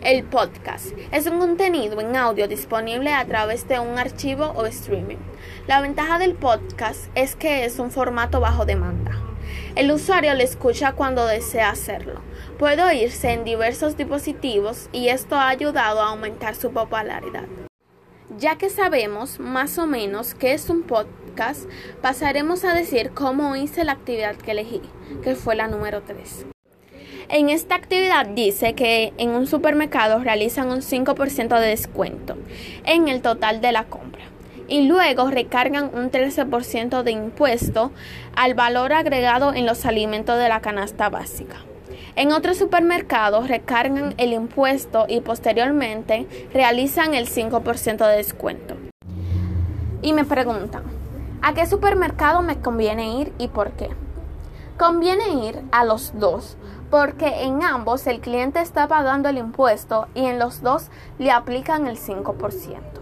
[0.00, 5.16] El podcast es un contenido en audio disponible a través de un archivo o streaming.
[5.66, 9.20] La ventaja del podcast es que es un formato bajo demanda.
[9.74, 12.20] El usuario lo escucha cuando desea hacerlo.
[12.60, 17.48] Puede oírse en diversos dispositivos y esto ha ayudado a aumentar su popularidad.
[18.38, 21.68] Ya que sabemos más o menos qué es un podcast,
[22.02, 24.80] pasaremos a decir cómo hice la actividad que elegí,
[25.24, 26.46] que fue la número 3.
[27.30, 32.38] En esta actividad dice que en un supermercado realizan un 5% de descuento
[32.84, 34.22] en el total de la compra
[34.66, 37.92] y luego recargan un 13% de impuesto
[38.34, 41.56] al valor agregado en los alimentos de la canasta básica.
[42.16, 48.74] En otros supermercados recargan el impuesto y posteriormente realizan el 5% de descuento.
[50.00, 50.84] Y me preguntan,
[51.42, 53.90] ¿a qué supermercado me conviene ir y por qué?
[54.78, 56.56] Conviene ir a los dos
[56.90, 60.88] porque en ambos el cliente está pagando el impuesto y en los dos
[61.18, 62.97] le aplican el 5%.